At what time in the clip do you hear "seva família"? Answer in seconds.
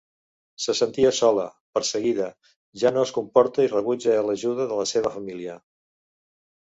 4.97-5.59